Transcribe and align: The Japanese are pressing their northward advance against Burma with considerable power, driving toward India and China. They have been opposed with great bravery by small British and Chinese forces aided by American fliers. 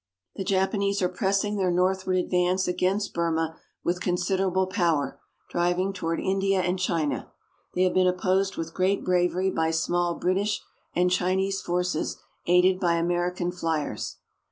The 0.35 0.43
Japanese 0.43 0.99
are 1.03 1.09
pressing 1.09 1.57
their 1.57 1.69
northward 1.69 2.17
advance 2.17 2.67
against 2.67 3.13
Burma 3.13 3.55
with 3.83 4.01
considerable 4.01 4.65
power, 4.65 5.19
driving 5.51 5.93
toward 5.93 6.19
India 6.19 6.59
and 6.59 6.79
China. 6.79 7.31
They 7.75 7.83
have 7.83 7.93
been 7.93 8.07
opposed 8.07 8.57
with 8.57 8.73
great 8.73 9.05
bravery 9.05 9.51
by 9.51 9.69
small 9.69 10.15
British 10.15 10.59
and 10.95 11.11
Chinese 11.11 11.61
forces 11.61 12.17
aided 12.47 12.79
by 12.79 12.95
American 12.95 13.51
fliers. 13.51 14.15